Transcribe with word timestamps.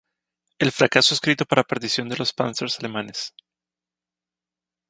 El 0.57 0.71
fracaso 0.71 1.13
escrito 1.13 1.45
para 1.45 1.63
perdición 1.63 2.09
de 2.09 2.17
los 2.17 2.33
Panzers 2.33 2.79
alemanes. 2.79 3.35